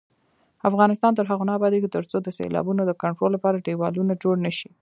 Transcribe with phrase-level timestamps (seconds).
[0.69, 4.69] افغانستان تر هغو نه ابادیږي، ترڅو د سیلابونو د کنټرول لپاره دېوالونه جوړ نشي.